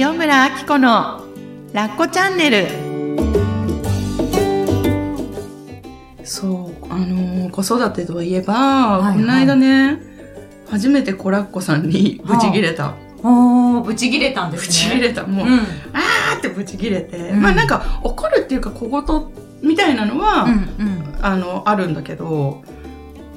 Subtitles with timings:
[0.00, 1.24] 塩村あき子の
[1.72, 2.68] ラッコチャンネル。
[6.22, 8.54] そうあのー子育てといえば、
[9.00, 9.18] はいはい。
[9.18, 10.00] この間ね
[10.70, 12.94] 初めてコラッコさんにブチギレた、
[13.24, 14.72] おー、ぶち切れたんでブすね。
[14.72, 15.26] チギレた。
[15.26, 15.58] もう、うん。
[15.58, 17.42] あーってブチギレて、うん。
[17.42, 19.02] まあなんか怒るっていうか小言
[19.68, 21.18] みたいなのは、うんうん。
[21.20, 22.62] あのあるんだけど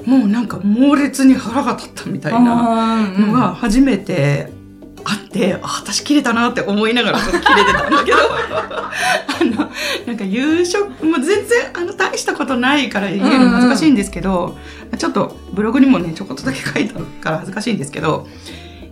[0.05, 4.60] もうなんか猛烈に腹が立ったみたいなのが初めて
[5.05, 9.71] あって、あ私切れたなって思いながらちょっと切れてたんだけど あの
[10.07, 14.57] なんか夕食もう全然あの大したことないから言えるの恥ずかしいんですけど、
[14.97, 18.27] ちょっとブログにもねちょこっとだけ書いたから恥ずかしいんですけど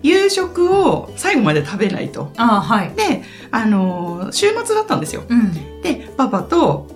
[0.02, 2.32] 夕食を最後まで食べないと。
[2.38, 2.94] あー、はい。
[2.96, 5.24] で、あの週末だったんですよ。
[5.28, 5.82] うん。
[5.82, 6.88] でパパと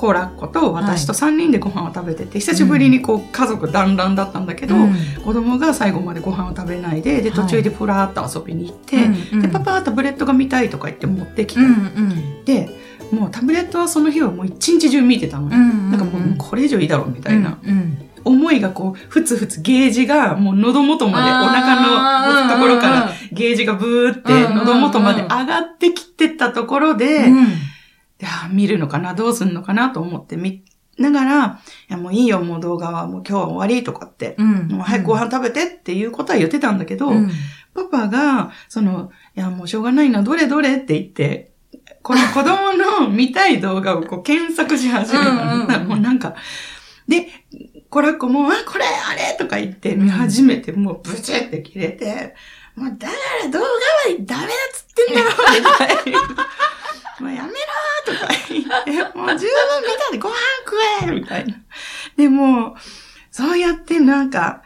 [0.00, 4.94] コーラッコと私と3人でご飯を食べてて、久しぶりにこう家族団らんだったんだけど、うん。
[5.22, 12.44] 子供が最後までご飯を食べないでで途中でふらーっと遊びに行って、うんでパパはタブレットが見たいとか言って持ってきて、うんうん。
[12.46, 12.70] で
[13.12, 17.98] もうタブレットはその日はもう一日中見てたの、うんなんかもうこれ以上いいだろうみたいな、うん。
[18.24, 27.46] 思いがこうふつふつゲージがもう喉元までお腹のところからゲージがブーって喉元まで上がってきてたところで、うん。
[28.20, 30.62] いや見るのかなどうすんのかなと思って見
[30.98, 34.68] ながら、いやもういいよもう動画はもう今日は終わりとかって、うん。
[34.68, 37.30] もう早くご飯食べてっていうことは言ってたんだけど、うん。
[37.74, 41.52] パパが、その、いやもうしょうがないな、どれどれって言って、
[42.02, 45.42] この子供の見たい動画をこう検索し始めたの。
[45.42, 46.34] うんうんうんもうなんか、
[47.08, 47.26] で、
[47.88, 52.34] コラッコも、あ、これ、あれとか言って見始めて、もうブチって切れて、
[52.76, 53.70] もうだから動画は
[54.20, 56.20] ダメだっつってんだろ、みたいな。
[57.20, 60.76] もうやめろーとか言って、もう十分見たでご飯食
[61.08, 61.54] えみたいな。
[62.16, 62.76] でも、
[63.30, 64.62] そうやってなんか、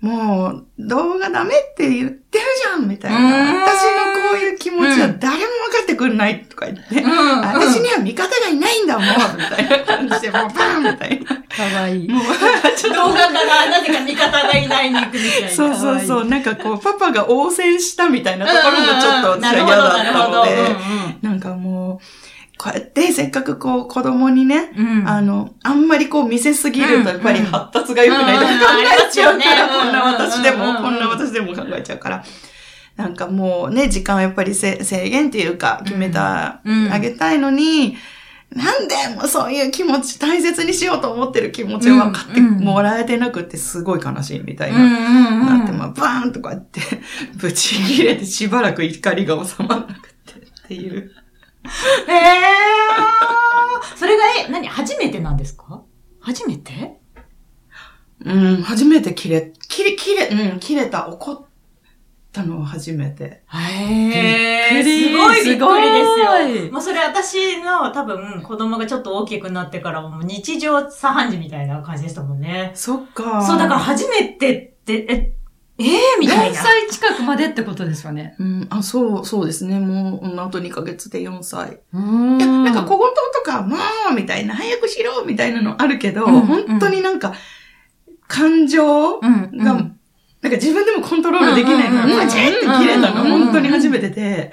[0.00, 3.18] もう動画ダメって言ってるじゃんみたいな。
[3.18, 7.02] うん私のこういう気持ちは誰も分かってくれないとか言って。
[7.02, 11.36] 私には味方がいないんだもんみたいな感じで、もうバーンみたいな。
[11.36, 12.08] かわいい。
[12.08, 12.22] もう、
[12.76, 15.48] ちょっと動画からなぜか味方がいないに行くみたいな。
[15.50, 16.24] そうそうそう。
[16.24, 22.19] なんかこう、パパが応戦したみたいなところもちょっと嫌だったので、なるほどなるなんかもう、
[22.60, 25.08] こうやってせっかくこう子供にね、うん。
[25.08, 28.66] あの、あんまりこう見せすぎるとやっぱりうん発達が良くないとかうん 考
[29.08, 32.24] えちゃうから、うんこんな私でも、うんこんな私でも考えちゃうから。
[32.96, 37.96] なんかもうね、時間はやっぱりせ制限っていうか決めた、うんあげたいのに、
[38.54, 45.56] なんでもうそういう気持ち、大切にしようと思ってる気持ちを分かってもらえてなくってすごい悲しいみたいな。
[45.58, 46.82] なって、まあ、バーンとかって、
[47.40, 51.10] ぶち切れてしばらく怒りが収まらなくてっていう。
[51.64, 53.96] へえー。
[53.96, 55.82] それが、え、何初めてなんですか？
[56.20, 56.98] 初めて？
[58.24, 61.46] うん、初めて切れ、切れ、切れ、うん、切れた、怒っ
[62.32, 63.42] たのは初めて。
[63.48, 66.66] へびっくりすごいびっくりですすごよ。
[66.66, 72.72] いもうそれ私の多分子供がちょっと大きくなってからもう日常茶飯事みたいな感じでしたもんね。
[72.74, 73.44] そっか。
[73.44, 75.32] そう、だから初めてって、え、
[75.80, 76.62] えー、みたい4な。
[76.62, 78.34] 歳近くまでってことですよね。
[78.38, 79.78] うん、あ、そう、そうですね。
[79.80, 81.80] もう、あと2ヶ月で4歳。
[81.92, 83.76] うーんいや、なんか小言とか、も
[84.10, 87.34] う、みたいな、早くしろ、みたいなのあるけど、うん本当になんか、
[88.28, 89.60] 感情が、うん、うん。
[89.60, 94.52] なんか自分でもコントロールできないのうんうんうんに、ブチって切れたの、うんうんうん本当に初めてで、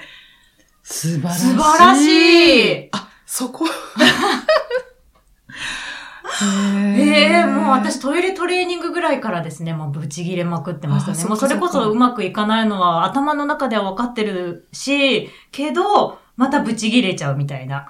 [0.82, 1.40] 素晴らしい。
[1.48, 2.88] 素晴らしい。
[2.92, 3.66] あ、そこ。
[6.44, 11.24] ええもう私トイレトレーニングぐらいからですね、もうブチ切れまくってましたね。
[11.24, 17.88] もうそれこそうまくいかないのは頭の中では分かってるし、けど、またブチ切れちゃうみたいな。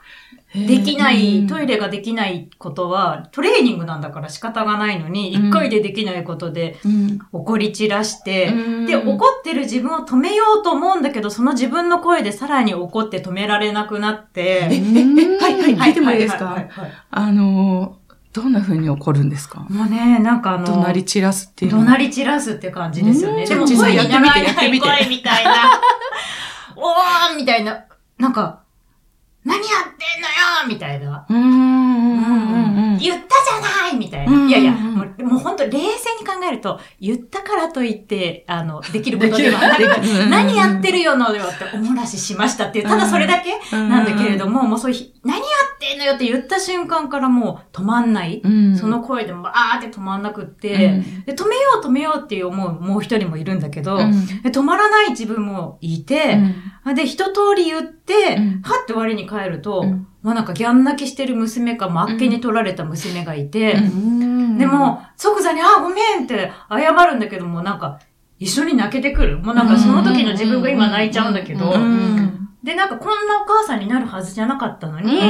[0.54, 1.74] できない、トイレ。
[1.74, 5.48] レができないことは、トレーニングなんだから仕方がないのに、うん。
[5.48, 7.18] 一回でできないことでうん。
[7.32, 8.46] 怒り散らして、
[8.86, 9.08] で、うん。
[9.16, 16.46] 怒ってる自分を止めようと思うんだけど、その自分の声でさらに怒って止められなくなって、え、え、え、はい、はい、聞いてもいいですか？
[16.46, 16.92] はいはいはい。
[17.10, 17.97] あのー、
[18.40, 19.60] どんな風に怒るんですか？
[19.68, 21.78] もうね、なんかあの、怒鳴り散らすっていうの？
[21.78, 23.42] 怒鳴り散らすって感じですよね。
[23.42, 25.80] うんでも声にならないやってみてやってみて声みたいな。
[26.76, 27.84] おーみたいな。
[28.18, 28.60] なんか、
[29.44, 31.26] 何やってんのよみたいな。
[31.28, 32.77] うん、うん、うん。
[32.98, 34.32] 言ったじゃないみたいな。
[34.32, 34.48] うん。
[34.48, 39.80] いやいや、もうもう本当冷静に考えると、言ったからといって、あの、できることではなく、
[40.30, 45.42] 何やってるよのよっておもらししましたっていう、ただそれだけなんだけれども、もうそういうひ、何や
[45.76, 48.40] ってんのよって言った瞬間からもう止まんない。
[48.42, 56.38] うん、その声でもバーって止まんなくっうて、ん、で、止めよう止めようっていう思うもう一人もいるんだけど、止まらない自分もいて、
[56.94, 58.62] で、一通り言って、うん。
[58.62, 64.58] はって我に返ると、うんまあなんかギャン泣きしてる娘か、真っけに取られた娘がいて、うん。
[64.58, 68.00] でも、即座に、あ、ごめんって謝るんだけども、なんか、
[68.38, 69.38] 一緒に泣けてくる。
[69.38, 72.48] もうなんかその時の自分が今泣いちゃうんだけど、うん。
[72.62, 75.22] でで、なんかこんなお母さんになるはずじゃなかったのに、う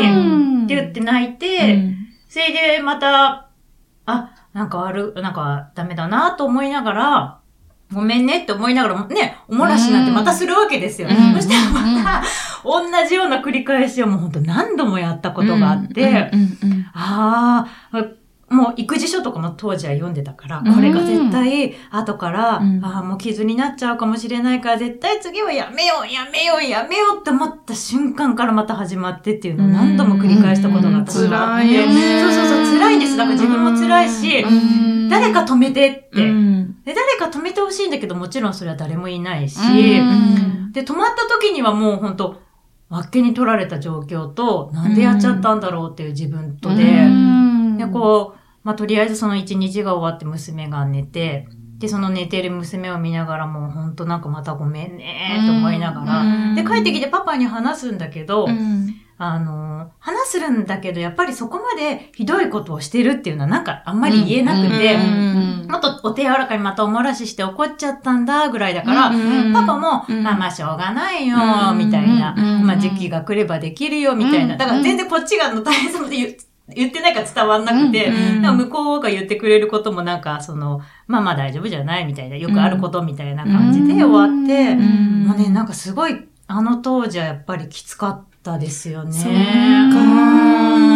[0.63, 0.65] ん。
[0.65, 1.95] って言って泣いて、
[2.29, 3.49] それでまた、
[4.07, 7.38] あ、なんかある、なんかダメだなと思いながら、
[7.93, 11.09] ごめんねって思いながらも、ね、おもらしなんてまたするわけですよ。
[11.09, 11.35] うん。
[11.35, 11.71] そしたら
[12.03, 12.25] また、
[12.65, 16.31] 同じような繰り返しをもう本当何度もやったことがあって、
[16.93, 18.05] ああ、
[18.51, 20.75] もう育児書とかも当時は読んでたから、うん。
[20.75, 22.85] これが絶対後から、うん。
[22.85, 32.21] ああ、もう傷になっちゃうかもしれないから、絶対次はやめよう、やめよう、やめようって思った瞬間からまた始まってっていうのを何度も繰り返したことが私はあって、辛いよね。
[32.23, 33.17] そうそうそう、辛いんです。
[33.17, 34.45] だから自分も辛いし、
[35.11, 36.95] 誰か止めてって、で。
[36.95, 39.59] 誰か止めてほしいんだけど、もちろんそれは誰もいないし、
[40.73, 42.41] で、止まった時にはもう本当
[42.89, 46.85] わっけに取られた状況と、なんでやっちゃったんだろうっていう自分とで、
[47.79, 51.49] で、こう、まあ、とりあえずその一日が終わって娘が寝て、
[51.79, 58.49] で、その寝てる娘を見ながらもうほんとなんかまたごめんねと思いながら、で、帰ってきてパパに話すんだけど、
[59.21, 64.97] あの、話するんだけど、やっぱりそこまでひどいことをしてるっていうのはなんかあんまり言えなくて、
[65.69, 69.11] もっとお手柔らかにまたおもらしして怒っちゃったんだぐらいだから、
[69.53, 70.23] パパも、うん。
[70.23, 71.37] まあまあしょうがないよ
[71.73, 74.57] う、んみたいな、うんまあ時期が来ればできるよ、みたいな。
[74.57, 76.37] だから全然こっちがあの大変さまで
[76.75, 85.25] 言ってないから伝わんなくて、うんでも向こうが言ってくれることもなんか、その、まあまあ大丈夫じゃないみたいな、よくあることみたいな感じで終わって、うん。
[85.27, 89.13] もうね、なんかすごい、あの当時はやっぱりきつかったですよね。
[89.13, 90.88] そうか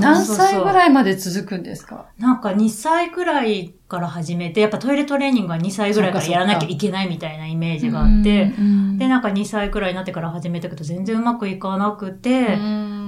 [0.00, 2.06] 何歳ぐらいまで続くんですか？
[2.18, 8.52] なんか2歳くらいから始めて、やっぱトイレトレーニングは2歳ぐらいからやらなきゃいけないみたいなイメージがあって、
[8.98, 12.56] で、なんか2歳くらいになってから始めたけど全然うまくいかなくて、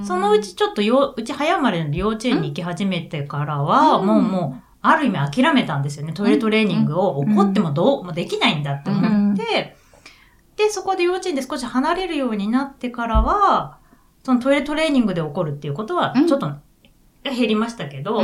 [0.05, 4.07] そのうちちょっとよ、うち早生まれの幼稚園に行き始めてからは、うん。
[4.07, 6.13] もうもう、ある意味諦めたんですよね。
[6.13, 9.75] トイレトレーニングを怒ってもどう、もうできないんだって思って、
[10.57, 13.79] で、そこで幼稚園で少し離れるようになってからは、
[14.25, 16.51] そのトイレトレーニングで起こるっていうことはうん、ちょっと
[17.23, 18.23] 減りましたけど、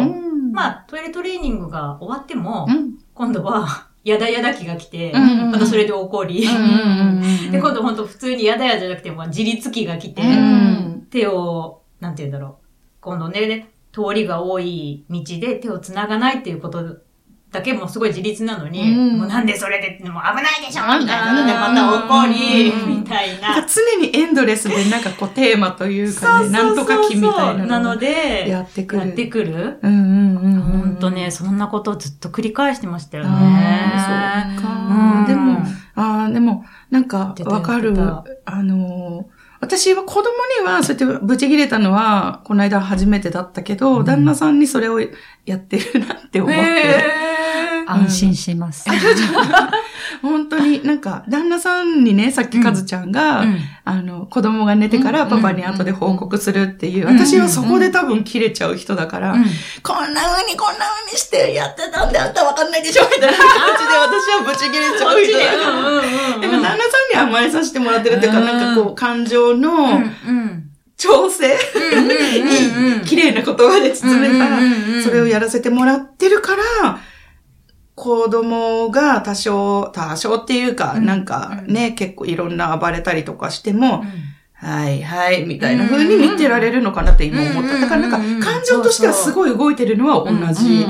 [0.52, 2.68] まあ、トイレトレーニングが終わっても、
[3.14, 11.08] 今度は、 やだやだ気が来て、うんまたそれで怒り、うんで、今度本当普通にやだやじゃなくて、自立気が来て、うん。
[11.12, 12.66] 手を、なんて言うんだろう。
[13.00, 16.98] 今度ね、で通りが多い道で手を繋がないっていうこと
[17.52, 23.56] だけもすごい自立なのに、うんもうなんでそれで、もう危ないでしょみたいなのでまた怒り、うんみたいな。
[23.56, 29.08] なんか常にエンドレスでなんかこうテーマというかね、なんとか気みたいななので、やってくる。
[29.08, 29.80] やってくる。
[29.82, 30.62] うんうんうんうん。
[30.62, 33.30] ほんとね、そんなことをずっと繰り返してましたよね。
[33.30, 34.70] そうか
[35.20, 35.60] うんでも、
[35.96, 37.94] ああ、でも、なんかわかる。
[37.94, 45.00] 出あたのー、私は子供には、そうやってブチ切れたのは、この間初めてだったけど、うん旦那さんにそれを
[45.46, 46.62] やってるなって思って、
[47.88, 48.86] 安心します。
[50.22, 53.60] 本当になんか、旦那さんにね、さっきかずちゃんが、うん。
[53.86, 59.46] あの、子供が寝てからうんパパに後で報告するっていう、うん私はそこで多分切れちゃう人だから、うん。
[59.82, 63.48] こんな風にこんな風にしてやってたんであんたわかんないでしょみたいな感
[63.80, 65.52] じで私はブチ切れちゃう人だか
[66.36, 66.42] ら。
[66.42, 70.02] でも旦那さんに甘えさせてもらってるっていうか、うんなんかこう、感情の
[71.02, 73.02] 調整、うんうんうんうん。
[73.06, 75.04] 綺麗な言葉で包めた、うんうんうんうん。
[75.04, 77.00] それをやらせてもらってるから、
[77.96, 81.06] 子供が多少、多少っていうか、うん。
[81.08, 84.06] なんかね、結構いろんな暴れたりとかしても、
[84.54, 87.80] はいはい、みたいな風に見てられるのかなって今思った。
[87.80, 90.86] だからなんか感情としてはすごい動いてるのは同じ。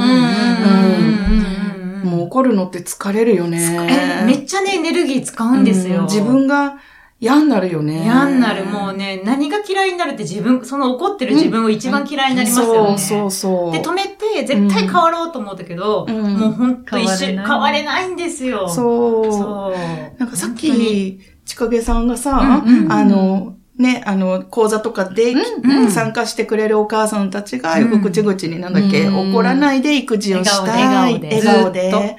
[2.03, 4.23] もう怒るのって疲れるよえね。
[4.25, 5.99] めっちゃね、エネルギー使うんですよ。
[5.99, 6.03] うん。
[6.03, 6.79] 自分が
[7.21, 8.03] 嫌になるよね。
[8.03, 8.65] 嫌になる。
[8.65, 12.97] もうね、何が嫌いになるって自分、その怒ってる自分を一番嫌いになりますよね。
[12.97, 13.71] そうそうそう。
[13.71, 18.67] で、止めて、絶対変わろうと思うんだけど、うんもうほんと一瞬、変われない変われないんですよ。
[18.67, 19.31] そう。
[19.31, 20.19] そう。
[20.19, 25.91] なんかさっき、ちかげさんがさ、うんうんあの、ね、あの、講座とかで、うんうん。
[25.91, 27.91] 参加してくれるお母さんたちが、うん。
[27.91, 29.31] よく口々になんだっけ、うん。
[29.31, 32.17] 怒らないで育児をしたい、笑顔で笑顔で。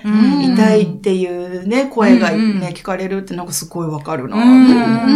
[0.53, 2.59] いたいっていうね、声がね、うんうん。
[2.73, 4.67] 聞かれるってなんかすごいわかるなとうん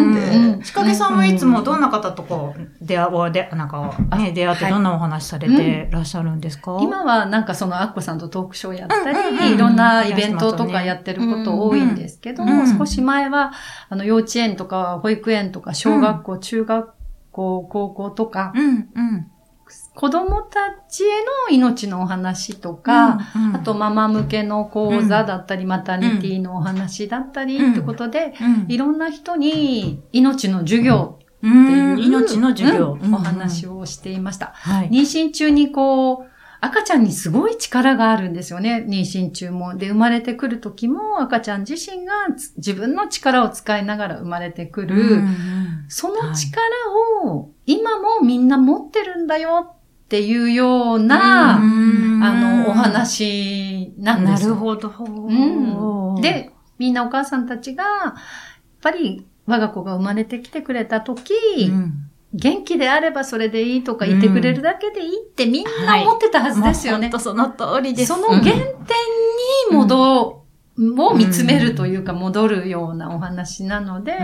[0.08, 0.36] 思って。
[0.36, 0.62] うん。
[0.62, 9.54] ちかげさんはいつもどんな方とこう、出会お、で、なんか、ね、出会ってはいどんなお話されてらっしゃるんですか、今はなんかそのアッコさんとトークショーやったり、うんうんうん。
[9.54, 13.52] いろんなイベントとかやってること多いんですけど、うんうん少し前は、
[13.88, 16.90] あの幼稚園とか保育園とか小学校、中学
[17.32, 19.26] 校、高校とか、うん、うん。
[19.94, 21.06] 子供たちへ
[21.48, 32.98] の命のお話とか、うんあと、ママ向けの講座だったり、マタニティのお話だったりってことで、うんいろんな人に命の授業うんっていう命の授業。
[33.02, 33.78] うんお話を。
[33.78, 34.52] をしていました。
[34.54, 34.90] はい。
[34.90, 39.76] 妊娠中にこう、赤ちゃんにすごい力があるんですよね、妊娠中も。
[39.76, 45.22] で、生まれてくる時も赤ちゃん自身がつ自分の力を使いながら生まれてくる。
[45.88, 46.62] その力
[47.24, 54.88] を今もみんな持ってるんだよっていうような、あの、お話なんですなるほど。
[54.88, 58.14] うんで、みんなお母さんたちが、やっ
[58.80, 61.34] ぱり我が子が生まれてきてくれた時、
[61.70, 67.08] うん元気であればそれでいいとか言ってくれるだけでいいってみんな思ってたはずですよね。
[67.08, 68.08] もう本当その通りです。
[68.08, 68.66] その原点に
[69.72, 70.44] 戻、
[70.78, 74.18] を見つめるというか戻るようなお話なので、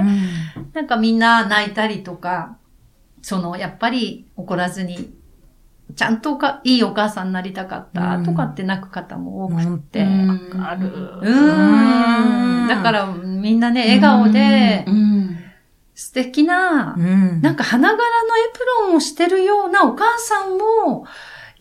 [0.73, 2.59] なんかみんな泣いたりとか、
[3.23, 5.14] そのやっぱり怒らずに、
[5.94, 10.02] ちゃんとかいいお母さんになりたかったとかって泣く方も多くって。
[10.02, 10.88] うんわかる。
[10.88, 12.68] うーん。
[12.68, 15.38] だからみんなね、笑顔でう、ん
[15.94, 18.04] 素敵な、うんなんか花柄のエ
[18.52, 21.06] プロンをしてるようなお母さんも、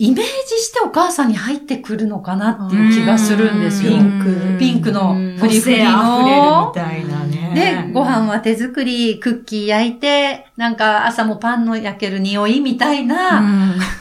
[0.03, 3.91] イメージしてお母さんに入ってくるのかなっていう気がするんですよ。
[3.91, 4.57] ピンク。
[4.57, 5.37] ピンクのうん。
[5.37, 6.71] フリフリ個性溢れるみの。
[6.73, 7.85] たいなね。
[7.87, 13.43] で、ご飯は手作り、クッキー焼いて、なんか朝もパンの焼ける匂いみたいな、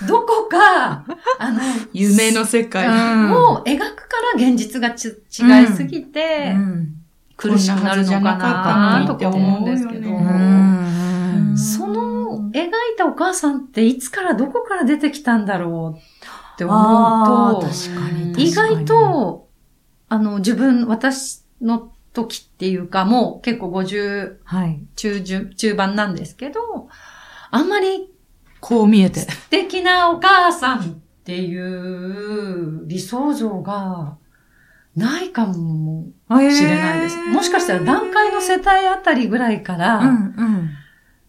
[0.08, 1.04] どこか、
[1.38, 1.60] あの、
[1.92, 2.86] 夢の世界。
[2.86, 3.32] うん。
[3.32, 6.94] を描くから現実がち違いすぎて、うん。
[7.36, 10.08] 苦しくなるのかなとか思うんですけど、
[11.56, 12.19] その
[12.52, 17.68] 描いたお母さんっていつからどこから出てきたんだろうって思うと、
[18.40, 19.48] 意外と、
[20.08, 24.82] あの、自分、私の時っていうか、もう結構50はい。
[24.96, 26.88] 中旬、中盤なんですけど、
[27.50, 28.12] あんまり
[28.60, 29.20] こう見えて。
[29.20, 30.84] 素敵なお母さんっ
[31.24, 34.16] ていう理想像が
[34.96, 36.06] ないかも
[36.50, 37.16] しれないです。
[37.28, 40.70] もしかしたら段階の世帯あたりぐらいから、うんうん。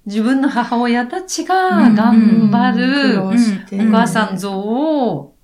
[0.05, 3.31] 自分の母親たちが頑張苦るお
[3.91, 5.35] 母さん像を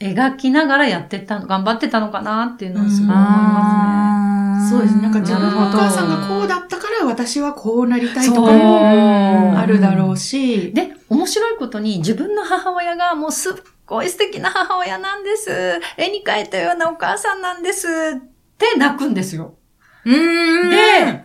[0.00, 5.02] 描きながらやってたの、頑張ってたのかなっていうのはすごい思いまそうですね。
[5.02, 10.70] なんか自分のお母さんがこうだったから私はこうなりたいとかもあるだろうし。
[10.70, 10.88] すね。
[10.88, 13.54] で、面白いことに自分の母親がもうすっ
[13.86, 15.80] ごい素敵な母親なんです。
[15.96, 17.90] 絵に描いたようなお母さんなんですっ
[18.58, 19.54] て泣くんですよ。
[20.04, 20.70] うん。
[20.70, 21.24] で、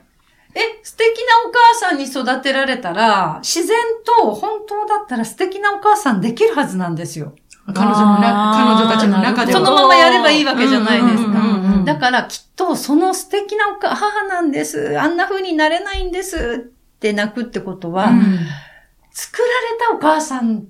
[0.58, 3.78] え、素敵なお母さんに育てられたら、自然
[4.22, 7.34] と本当だったら素敵なお母さんできるはずなんですよ。
[7.74, 9.60] 彼女のな、あー彼女たちの中では。
[9.60, 11.84] そのままやればいいわけじゃないですか。
[11.86, 15.00] だからきっとその素敵なおか母なんです。
[15.00, 18.40] あんな風になれないんですって泣くってことは、うん
[19.20, 19.52] 作られ
[19.90, 20.68] たお母さん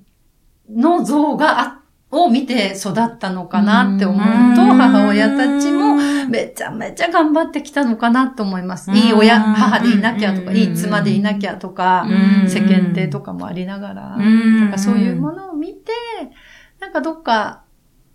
[0.70, 1.80] の像があ、
[2.10, 5.97] を見て育ったのかなって思うと、うん母親たちも
[6.30, 8.90] めちゃめちゃ頑張ってきたのかなと思います。
[8.90, 8.96] うん。
[8.96, 10.56] いい親、母でいなきゃとか、うん。
[10.56, 12.06] いい妻でいなきゃとか、
[12.42, 12.48] うん。
[12.48, 14.60] 世間体とかもありながら、うん。
[14.60, 15.92] なんかそういうものを見て、
[16.80, 17.62] なんかどっか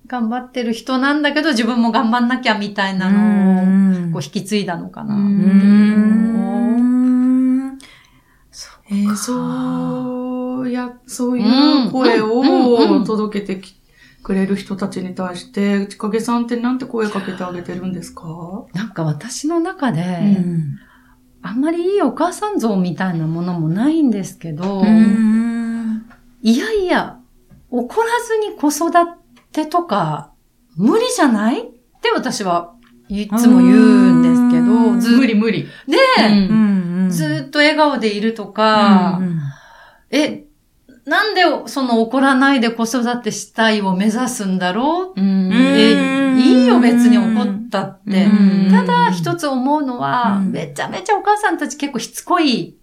[0.07, 5.15] 頑張ってる人なんだけど自分も頑張んなきゃみたいなのをのこう引き継いだのかな。
[5.15, 5.93] ううん。
[8.89, 13.03] えーそうや、そういう声をん。
[13.05, 13.75] 届けてき
[14.23, 18.65] くれる人たちに対して、内影さんってなんて声かけてあげてるんですか？
[18.73, 20.03] なんか私の中で、う
[20.39, 20.79] ん。
[21.41, 26.05] あんまりいいお母さん像みたいなものもないんですけど、うん。
[26.41, 27.19] いやいや、
[27.69, 28.91] 怒らずに子育
[29.51, 30.31] てとか、
[30.77, 31.61] 無理じゃない？
[31.61, 31.65] っ
[32.01, 32.75] て私は
[33.09, 35.67] いつも言うんですけうど、無理無理。
[35.87, 35.97] で、
[36.29, 39.19] うんんずーっと笑顔でいるとか、
[40.09, 40.42] え、
[41.05, 45.21] なんでその怒らないで子育てしたいを目指すんだろう？
[45.21, 45.51] うん。
[45.53, 48.25] え、いいよ別に怒ったって。
[48.25, 48.71] うん。
[48.71, 50.51] ただ一つ思うのは、うん。
[50.51, 52.77] めちゃめちゃお母さんたち結構しつこい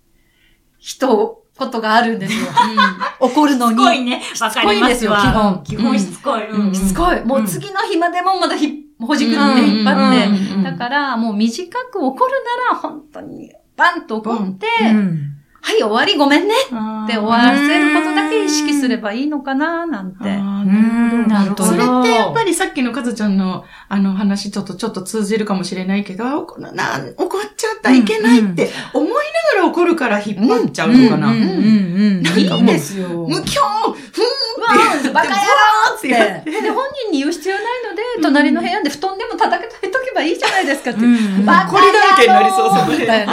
[0.78, 2.46] 人、ことがあるんですよ。
[3.20, 3.76] 怒るのに。
[3.76, 4.22] しつこいね。
[4.40, 5.76] わかりますわしつこいんですよ基本。
[5.76, 6.50] 基本しつこい。
[6.50, 6.74] うん。
[6.74, 7.24] しつこい。
[7.24, 9.78] もう次の日までもまだひほじくってうん。
[9.78, 10.54] 引っ張って。
[10.54, 10.62] うん。
[10.62, 12.32] だから、もう短く怒る
[12.68, 16.54] なら、本当に、バンと怒って、うんはい、終わり、ごめんね。
[16.54, 20.24] っって終わらせることだけ意識すればいいのかな、なんて。
[20.24, 21.64] なるほど。
[21.64, 29.20] それってやっぱりさっきのかずちゃんのあの話ちょっとちょっと通じるかもしれないけど、あ怒なな怒っちゃったらいけないって思いなが
[29.60, 31.28] ら怒るから引っ張っちゃうのかな。
[31.28, 33.08] うんうんうんなんかもういいですよ。
[33.08, 34.24] 無教ふん
[35.06, 36.08] うんバカ野郎って。
[36.08, 41.00] でで、本人に言う必要ないので、隣の部屋で布団でも叩けとけばいいじゃないですかって。
[41.00, 41.44] うん。
[41.44, 43.26] バカ怒りだらけになりそう、そこで。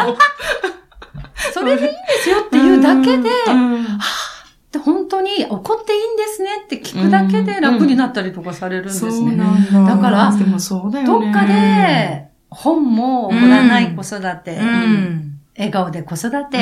[1.54, 3.88] それでいいんですよっていうだけで、うん
[4.70, 9.38] で本当に怒っていいんですねって聞くだけで楽になったりとかされるんですね。
[9.38, 9.96] だ。
[9.96, 10.30] だから。
[11.06, 16.62] どっかで、本も怒らない子育て、うん笑顔で子育てっ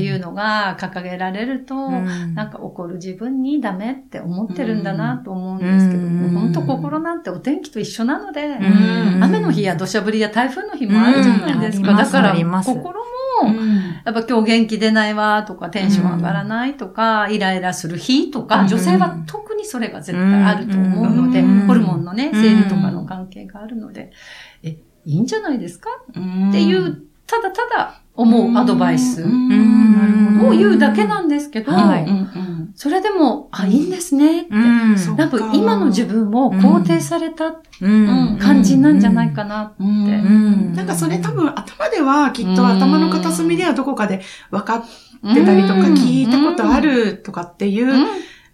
[0.00, 2.34] いうのが掲げられると、うん。
[2.34, 6.34] なんか怒る自分にダメって思ってるんだなと思うんですけども、うん。
[6.34, 9.24] 本当心なんてお天気と一緒なので、うん。
[9.24, 11.90] 雨の日や土砂降りや台風の日もあるじゃないですか。
[11.90, 11.96] うん。
[11.96, 13.04] だから心
[14.04, 24.12] やっぱ今日元気出ないわとか、テンション上がらないとか、イライラする日とか、女性は特にそれが絶対あると思うので、ホルモンのね、生理とかの関係があるので、
[24.62, 25.88] え、いいんじゃないですか？
[26.10, 29.24] っていう、ただただ思うアドバイス。
[30.46, 31.72] を言うだけなんですけど、
[32.74, 34.42] それでも、あ、いいんですね。
[34.42, 34.50] って。
[35.16, 39.82] なんか今の自分を肯定された感じなんじゃないかなって。
[39.82, 44.82] なんかそれ多分頭ではきっと頭の片隅ではどこかで分かっ
[45.34, 48.06] てたりとか聞いたことあるとかっていう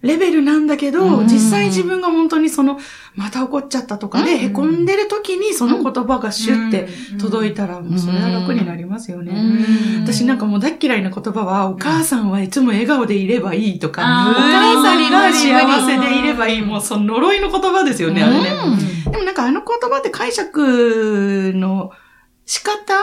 [0.02, 2.78] レベルなんだけど、実際自分が本当にその、
[3.14, 4.86] また怒っちゃったとかで、凹ん。
[4.86, 6.88] でる時にその言葉がシュって
[7.18, 9.32] 届いたら、もうそれは楽になりますよね。
[10.02, 18.50] 私なんかもう大嫌いな言葉は、お母さんはいつも笑顔でいればいいとか、お母さんが幸せでいればいい、もうその呪いの言葉ですよね、あれね。
[19.10, 21.90] でもなんかあの言葉って解釈の
[22.46, 22.94] 仕方、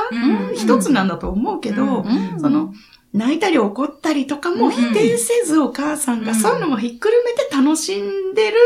[0.56, 2.06] 一つなんだと思うけど、
[2.40, 2.74] その、
[3.14, 8.58] 泣いたり怒ったりとかも否定せずお母さんがそういうのもひっくるめて楽しんでる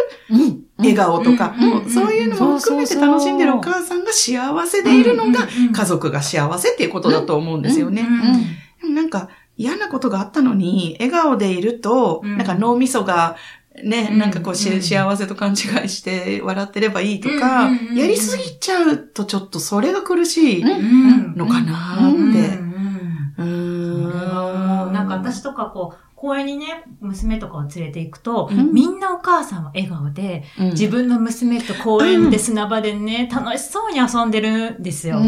[0.77, 1.55] 笑顔とか、
[1.87, 8.07] そういうのも含めて楽しんでるお母さんが幸せでいるのが家族が幸せっていうことだと思うんですよね。
[8.83, 13.35] なんか嫌なことがあったのに笑顔でいると、なんか脳みそが
[13.83, 14.81] ね、なんかこう、幸
[15.17, 22.59] せと勘違いして笑ってればいいとか、やりすぎちゃうとちょっとそれが苦しいのかなって。
[25.19, 35.19] か私とかこう、公園にね、娘とかを連れて行くと、うん、みんなお母さんは笑顔で、うん、自分の娘と公園で砂場でね、うん、楽しそうに遊んでるんですよ。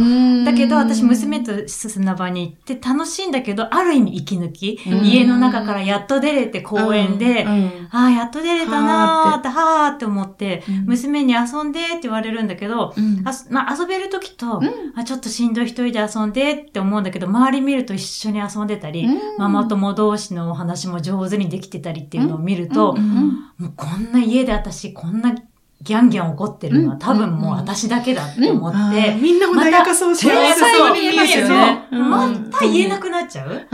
[0.46, 7.46] だけど私娘と砂場に行って楽しいんだけど、ある意味息抜き、家の中からやっと出れて公園で、
[7.92, 10.14] ああ、やっと出れたなーって、はーって。
[10.14, 12.94] 思って、娘に遊んでって言われるんだけど、
[13.26, 14.62] あまあ、遊べるときと、
[14.96, 19.08] あ、ちょっとしんどい一人で遊んでって思うんだけど、周り見ると一緒に遊んでたり、
[19.38, 25.36] ママ友同士のお話も上手にできてたりっていうのを見ると、もうこんな家で私こんな
[25.84, 29.16] ギャンギャン怒ってるのは多分もう私だけだって思って。
[29.22, 31.88] みんな穏やかそう、幸せそうに言えますよね。
[31.92, 33.68] また言えなくなっちゃう。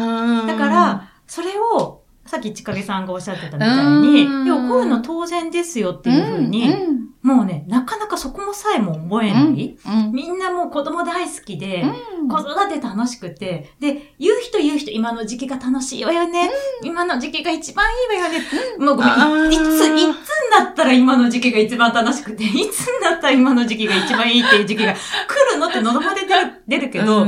[0.48, 6.74] だから、それを、さっきちかげさんがおっしゃってたみたいに、いや、怒るの当然ですよっていうふうに、
[7.22, 9.78] もうね、なかなかそこもさえも覚えない。
[10.14, 11.84] みんなもう子供大好きで、
[12.30, 16.50] 子育て楽しくて、で、言う人言う人、今の時期が楽しいわよね。
[16.82, 18.46] 今の時期が一番いいわよね。
[18.80, 20.14] もうごめん、いつ、いつに
[20.58, 24.94] なったら今の時期が一番楽しくて、いつになったら今の時期が一番いいっていう時期が
[25.28, 27.28] 来るのって喉まで出る出るけど、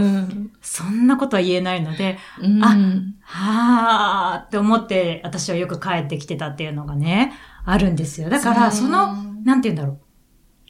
[0.62, 2.18] そんなことは言えないので、
[2.62, 2.78] あ、
[3.24, 7.34] はーって思って私はよく帰ってきてたっていうのがね、
[7.66, 8.30] あるんですよ。
[8.30, 10.00] だから、その、なんて言うんだろう。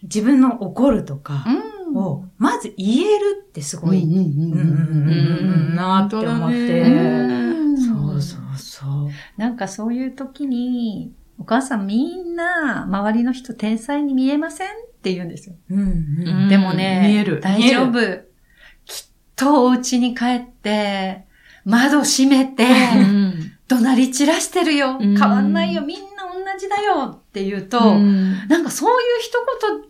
[0.04, 1.46] 自分の怒るとか
[1.94, 6.84] を、まず言えるってすごい、うん、うん、うん、なって思って。
[7.78, 9.10] そうそうそう。
[9.38, 15.56] なんかそういう時に、お母さんみんな、周りの人天才に見えませんって言うんですよ。
[15.70, 18.00] うんうん、でもね、見える大丈夫。
[18.86, 21.26] きっとお家に帰って、
[21.66, 22.66] 窓閉めて、
[23.68, 24.98] 怒鳴り散らしてるよ。
[25.00, 25.82] 変わんないよ。
[25.82, 26.11] みんな同
[26.62, 29.34] じだよって言うと、うん、なんかそういう一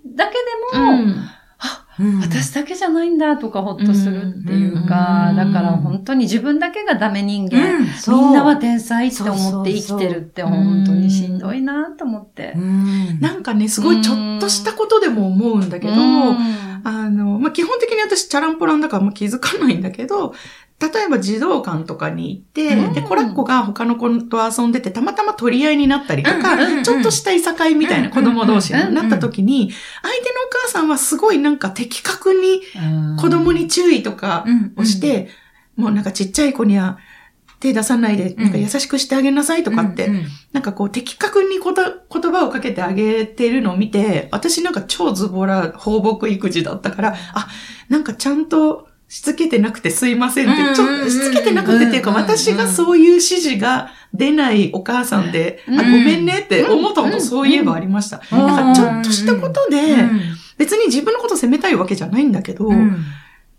[0.06, 0.34] 言だけ
[0.74, 1.16] でも、うん、
[1.60, 12.56] あ、うん、私だけじゃないんだとかほっとするっていうか、だから本当に自分だけがダメ人間、みんなは天才って思って生きてるって本当にしんどいなと思って。
[13.20, 15.94] なんかね、すごいちょっとしたことでも思うんだけど、
[16.84, 20.34] あの、まあ、基本的に私チャランポランだからもう気づかないんだけど、
[20.82, 32.62] 例えば児童館とかに行って、うん、で、コラッコが他の子と遊んでて、たまたま取り合いになったりとか、うん、ちょっとしたいさかいみたいな子供同士になった時に、相手のお母さんはすごいなんか的確に
[33.20, 35.30] 子供に注意とかをして、
[35.76, 36.98] もうなんかちっちゃい子には
[37.60, 40.10] 手出さないで、なんか優しくしてあげなさいとかって、
[40.52, 47.48] なんかこう的確に言葉をかけてあげてるのを見て、私なんか超ズボラ放牧育児だったから、あ、
[47.88, 58.22] なんかちゃんと、しつけてなくてすいませんって、ちょっとしつけてなくてっていうか、私がそういう指示が出ないお母さんで、あ、ごめんねって思ったことそういえばありました。
[58.32, 59.98] なんかちょっとしたことで、
[60.58, 62.94] 別に自分のこと責めたいわけじゃないんだけど、なんか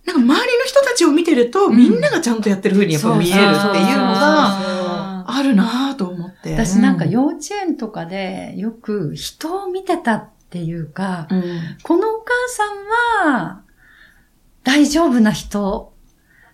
[0.06, 3.52] 周りの人たちを見てると、みんながちゃんとやってる風にやっぱ見えるっていうの
[4.14, 6.52] が、あるなぁと思って。
[6.52, 11.28] 私なんか幼稚園とかでよく人を見てたっていうか、
[11.82, 13.60] このお母さんは、
[14.64, 15.92] 大丈夫な人、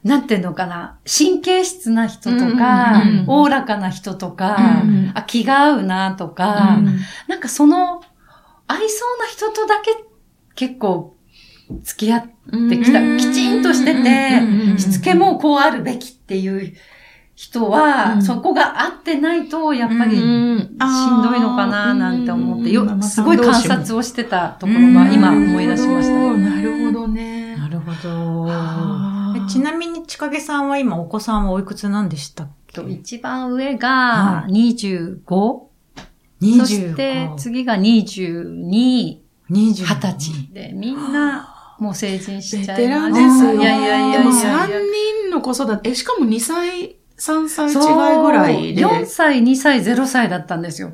[0.05, 8.03] なんていうのかな、神経質な人とか、おおらかな人とか、うん、あ気が合うなとか、うん、なんかその、
[8.67, 9.91] 合いそうな人とだけ
[10.55, 11.17] 結構
[11.83, 16.75] 付き合ってきた、きちんとしてて、しつけもこうあるべきっていう
[17.39, 18.23] 人は、うん。
[18.23, 20.57] そこが合ってないと、やっぱり、しうん。
[20.57, 26.37] んどいのかななんて思って、ようんすごい観察をしてたところが今思い出しました。
[26.37, 27.48] なるほどね。
[28.03, 28.47] ど。
[29.49, 32.75] ちなみに、ちかげさんは今お子さんはおいくつなんでしたっけ？
[32.75, 39.19] と一番上がは25、そして次が22、
[39.51, 43.59] 20 20歳で、みんなもう成人しベちゃテランいましですよ。
[43.59, 43.63] た。
[43.63, 48.85] いやいやいやでもいや3人の子育て、え、しかも2歳、3歳違いぐらいで。
[48.85, 50.93] 4歳、2歳、0歳だったんですよ。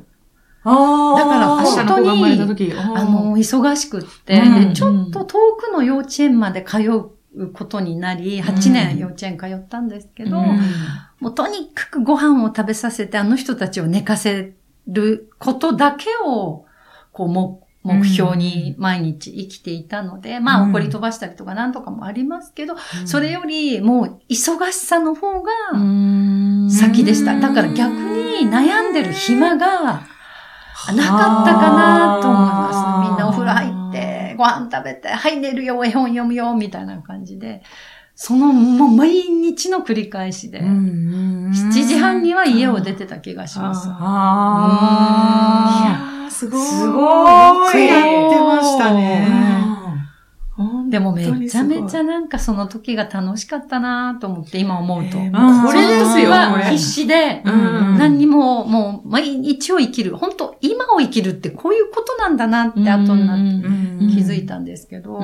[0.65, 1.19] ああ。
[1.19, 2.73] だから明日の子が生まれた時。
[2.73, 6.79] あの、忙しくって、うんでちょっと遠くの幼稚園まで通
[7.35, 10.59] うことになり、8年幼稚園通ったんですけど、うん
[11.21, 14.53] もうとにかくご飯を食べさせて、あの人たちを寝かせ
[14.87, 16.65] ることだけを、
[17.13, 22.75] こう、も目標に毎日生きていたので、まあ、うん怒り飛ばしたりとかなんとかもありますけど、
[23.05, 25.51] それよりもう忙しさの方が
[26.69, 27.39] 先でした。
[27.39, 30.01] だから逆に悩んでる暇が
[30.93, 33.09] なかったかなと思います。
[33.09, 37.63] みんなお風呂入って、ご飯食べて、はい寝るよ、絵本読むよ、みたいな感じで、
[38.15, 43.89] そのもう毎日の繰り返しで、7 7時半には家を出てた気がします。
[43.91, 44.95] あ
[45.83, 46.61] いやーすごい。
[46.65, 48.93] すごいやってましたあ。
[48.93, 49.04] ね。
[50.95, 51.99] でもめちゃめちゃ。
[51.99, 55.17] ゃなんかその時が楽しかったなと思って今思うと。
[55.17, 56.31] えーこれですよ。
[56.69, 60.15] 必死で、うん何にももう毎日を生きる。
[60.15, 65.19] 本当今を生きるってこういうことなんだなって後になってうん気づいたんですけど。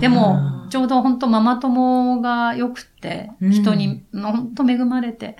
[0.00, 5.36] でも、ちょうど本当ママ友が良くって、うん人に本当恵まれて、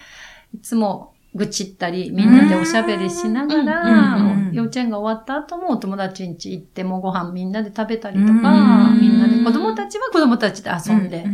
[0.53, 4.19] いつも愚痴ったり、みんなでおしゃべりしながら、
[4.53, 11.25] 幼稚園が終わった後もお友達ん家行ってもご飯みんなで食べたりとか、うんみんなで子供たちは子供たちで遊んで。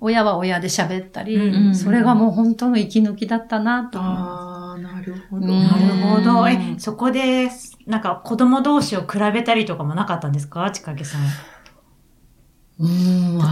[0.00, 5.46] 親は親で喋ったり、うんそれがもう本当の息抜きだったなと思いまああ、なるほど。
[5.46, 5.76] うんなる
[6.08, 6.42] ほど。
[6.42, 7.50] うんえ、そこで、
[7.86, 10.70] なんか子供同士を比べたりとかもなかったんですか？
[10.70, 11.20] ちかげさん。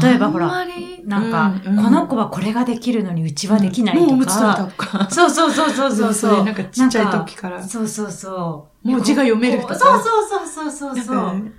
[0.02, 0.66] 例えばほら
[1.04, 4.06] なんか、この子はこれができるのにうちはできないとか。
[4.06, 5.10] もうおむつ取れたとか。
[5.10, 6.44] そうそうそうそうそうそう。
[6.44, 7.62] なんかちっちゃい時から。
[7.62, 8.88] そうそうそう。
[8.88, 11.52] もう字が読める人そうそうそうそうそうそう。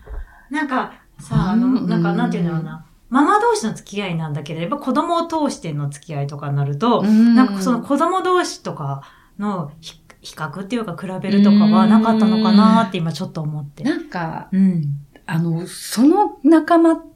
[0.50, 2.86] なんかさあ、あの、うんなんか、なんていうんだろうな。
[3.10, 9.02] ママ同士の付き合いなんだければ、子供を通しての付き合いとかになると、うんなんかその子供同士とか
[9.38, 13.84] の比比較っていうか比べるとかはなかったのかなって今ちょっと思って。
[13.84, 14.84] なんか、うん。
[15.26, 17.11] あの、その仲間って、うん。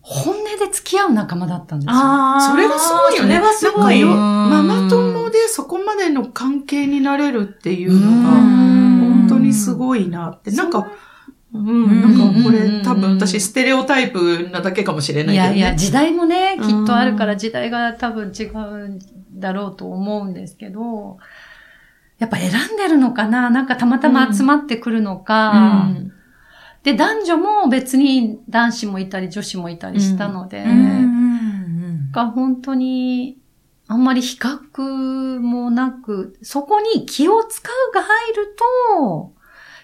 [0.00, 1.92] 本音で付き合う仲間だったんですよ。
[1.94, 2.50] ああ。
[2.50, 3.36] それがすごいよね。
[3.36, 4.00] それはすごい。
[4.00, 10.50] ようんママ友でそこまでの関係になれるっていうのうが、ん本当にすごいなって。
[10.52, 10.90] なんか、
[11.52, 15.56] うん、んなんかこれうん多分私ステレオタイプなだけかもしれないけど、ね。
[15.58, 18.98] いやいや、時代もね、うんきっとあるから時代が多分違うん
[19.34, 21.18] だろうと思うんですけど、
[22.18, 23.50] やっぱ選んでるのかな？
[23.50, 26.11] なんかたまたま集まってくるのか、うん
[26.82, 31.12] で、男女も別に男子もいたり女子もいたりしたので、うんうん
[32.12, 33.38] が本当に
[33.88, 38.56] あんまり比較もなく、そこに気を使うが入る
[38.96, 39.32] と、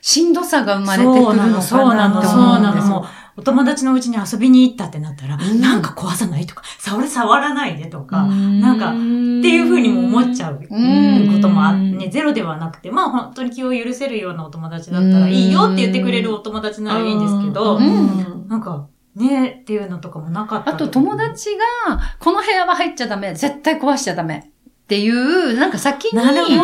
[0.01, 2.75] しんどさが生まれてくるのかなってそうなの、そう思うんなの。
[2.75, 3.05] ですよもう。
[3.39, 5.61] お友達のうちに遊びに行ったってなったら、うん。
[5.61, 8.61] なんか壊さないとか、さ、俺触らないでとか、うん。
[8.61, 18.49] なんか、っていうふうにも思っちゃううんこともあってね、ゼロではなくて、まあ本当に気を許せるようなお友達だったらいいよって言ってくれるお友達ならいいんですけどう、ん。
[18.49, 20.73] なんか、ねっていうのとかもなかった。
[20.73, 21.51] あと友達
[21.87, 24.51] が、この部屋は入っちゃダメ、絶対壊しちゃダメ
[24.89, 26.55] っていう、なんか先に、なるほど。
[26.55, 26.59] う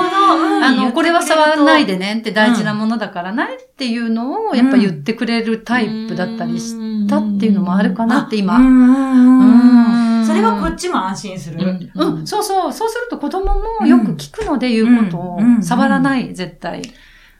[0.59, 2.15] んあの、これは触らないでね。
[2.15, 8.57] ねって大事なものだからねっていうのをやっぱ言ってくれるタイプだったりしたっていうのもあるかなって今。
[8.57, 11.91] うんそれはこっちも安心する。
[11.95, 12.73] うん、うん、そうそう。
[12.73, 13.45] そうすると子供
[13.81, 16.81] もよく聞くので言うことを、うん触らない、絶対。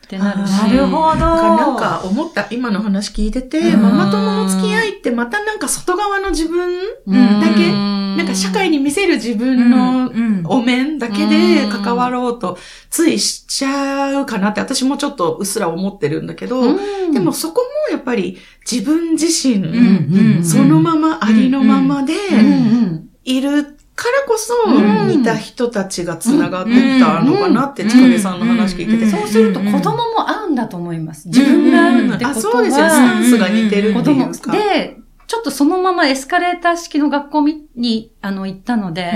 [0.05, 0.51] ってなるし。
[0.51, 1.17] なるほど。
[1.17, 3.83] なんか思った、今の話聞いてて、うん。
[3.83, 7.41] ママ友の付き合いってまたなんか外側の自分、うん。
[7.41, 10.43] だけななんか社会に見せる自分うんのうん。
[10.47, 12.59] お面だけで関わろうと
[12.91, 16.77] ついしちゃうかなって私もちょっとうっすら思ってるんだけど、
[17.13, 18.39] でも、そこもやっぱり
[18.71, 22.13] 自分自身、そのままありのままで
[23.25, 29.05] いるからこそうん似た人たちが繋がってったのかなって、ちかげさんの話聞いてて。
[29.05, 31.29] うんそうすると子供も合うんだと思います。
[31.29, 32.89] 自分が合うってことは、あ、そうですよ。
[32.89, 34.53] スタンスが似てる子供っていうか。
[34.53, 39.15] で、ちょっとそのままエスカレーター式の学校ににあの行ったので、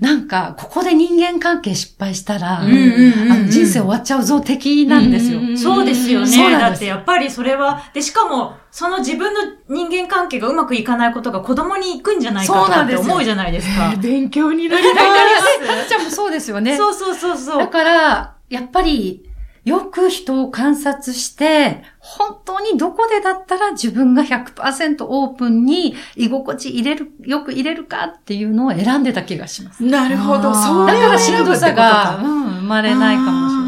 [0.00, 5.40] なんか、ここで人間関係失敗したら、うんうんうんうんあの人生終わっちゃうぞ的なんですよ。
[5.56, 6.52] そうですよね。
[6.58, 13.94] だってやっぱりそれは、で、しかも、その自分の人間関係がうまくいかないことが子供に行くんじゃないかそうとかって思うじゃないですか。
[13.96, 15.00] 勉強になりま
[15.86, 15.88] す。
[15.88, 16.76] じゃあもうそうですよね。
[16.76, 17.58] そうそうそうそう。
[17.58, 19.24] だから、やっぱり、
[19.64, 29.82] よく人を観察して、本当にどこでだったら自分が100%オープンに居心地入れる、よく入れるかっていうのを選んでた気がします。
[29.82, 30.54] なるほど。
[30.54, 33.64] そうだからしんどさが、かうん、生まれないかもしれない。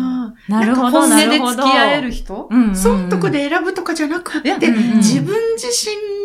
[0.48, 1.52] なるほど、本音でなるほど。
[1.54, 2.48] 付き合える人？
[2.50, 5.66] うんうんうん損得で選ぶとかじゃなくて、いやうんうん自分自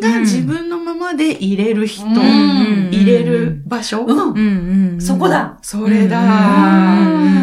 [0.02, 5.02] 身が自分のままで入れる人、うん入れる場所、うんうんうんうん。
[5.02, 5.58] そこだ。
[5.62, 6.20] それだ。
[6.20, 6.24] う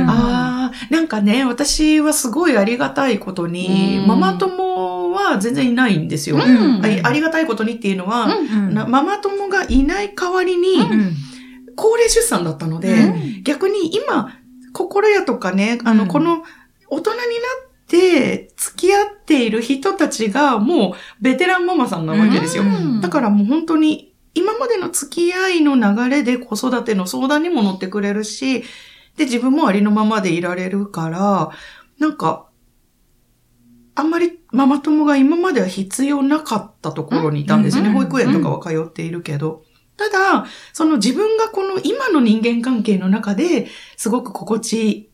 [0.05, 4.07] んああ、なんかね、私はすごいありがたいことに、うん。
[4.07, 6.37] ママ友は全然いないんですよ。
[6.37, 6.85] うん。
[6.85, 8.75] あありがたいことにっていうのは、うん。
[8.75, 11.17] なママ友がいない代わりに、うん。
[11.77, 13.43] 高齢出産だったので、うん。
[13.43, 14.35] 逆に今、
[14.73, 16.09] 心屋とかね、あの、うん。
[16.09, 16.43] この、
[16.91, 17.25] 大人にな
[17.67, 22.63] って付き合っている人たちがもうベテランママさんなわけですよ。
[22.63, 23.01] うん。
[23.01, 28.65] だからもう本当に今までの付き合いの流れで子育ての相談にも乗ってくれるし、
[29.19, 31.51] で、自分もありのままでいられるから、
[31.99, 32.47] なんか、
[33.95, 37.89] あんまりママ友が今までは必要なかったところにいたんですよね。
[37.89, 39.65] うん保育園とかは通っているけど。
[39.97, 45.11] ただ、その自分がこの今の人間関係の中ですごく心地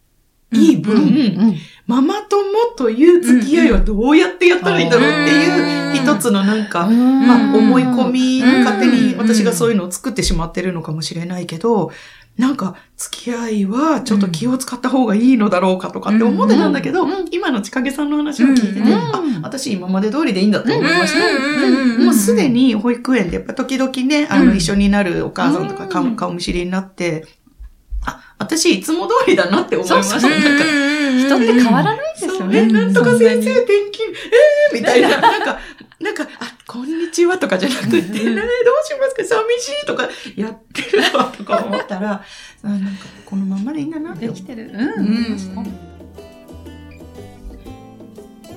[0.52, 2.42] いい分、うんママ友
[2.76, 8.64] という付き合いはどうやってやったらいいんだろうっていう一つのなんか、まあ思い込み、うん。
[8.64, 11.92] 勝手に私がそういうのを作ってしまってるのかもしれないけど、
[12.36, 21.26] なんか付き合いはちょっと気を使った方がいいのだろうかとかって思ってたんだけど、うん今のちかげさんの話を聞いてて、うんあ、私今まで通りでいいんだと思いました。
[21.26, 26.16] うんうんうんうんもうすでに保育園でやっぱ時々ね、あの、うん一緒になるお母さんとか顔,、うん。
[26.16, 27.26] 顔見知りになって、
[28.04, 30.20] あ、私いつも通りだなって思いました。
[30.20, 30.48] そうなんか
[31.16, 32.48] 人って変わらないですよそう。
[32.48, 32.66] ね。
[32.66, 34.12] ね、なんとか先生転勤、
[34.72, 35.58] えー、みたいな、なんか、
[36.00, 36.28] なんか、あ、
[36.66, 39.24] こんにちはとかじゃなくて、えー、どうしますか？
[39.24, 42.24] 寂しいとかやってるわとか思ったら、
[42.62, 42.88] あなんか、
[43.24, 44.14] このままでいいんだな。
[44.14, 44.70] できてる。
[44.74, 45.36] うん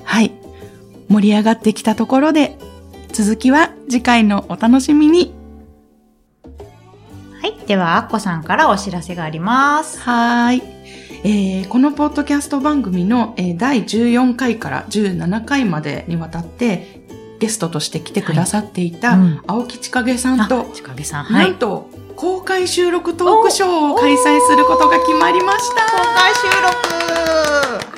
[0.04, 0.32] はい。
[1.08, 2.58] 盛り上がってきたところで、
[3.12, 5.32] 続きは次回のお楽しみに。
[7.40, 7.66] はい。
[7.66, 10.00] では、アッコさんからお知らせがあります。
[10.00, 10.62] はーい。
[11.24, 16.97] えーこのポッドキャスト番組の、えー第14回から17回までにわたって
[17.38, 21.32] ゲストとして来てくださっていた、青木千景さんと、ちかげさん。
[21.32, 25.82] なんと公開収録トークショーを開催することが決まりました。
[25.86, 27.88] 公開収録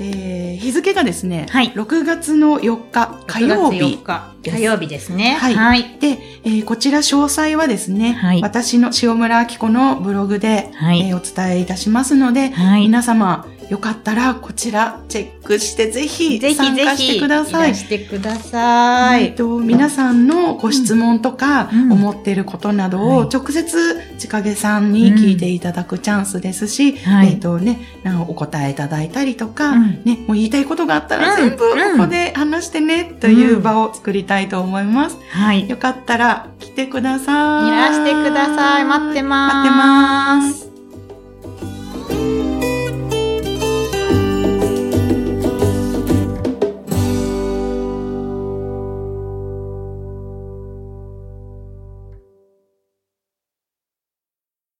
[0.00, 3.78] えー日付がですね、はい6月の4日火曜日。
[3.80, 5.36] 6月4日火曜日ですね。
[5.40, 5.98] はいはい。
[6.00, 17.70] で、えーこちら詳細はですね、はい私の塩村明子のブログで、はいえーお伝えいたしますので、はい皆様よかったらこちらチェックしてぜひぜひぜ参加してひ、ください。
[17.70, 19.24] らしてください。
[19.24, 31.64] えっと、皆さんのご質問とか、うん思っていることなどはいを直接、ちかげさんに聞いていただくチャンスですし、はいえっとね、なお答えいただいたりとか、うんね、もう言いたいことがあったらうん全部こ
[31.98, 35.18] こで話してね、という場を作りたいと思います。
[35.30, 35.68] はい。
[35.68, 37.68] よかったら来てください。
[37.68, 38.84] いらしてください。
[38.84, 39.54] 待ってまーす。
[39.54, 40.67] 待ってます。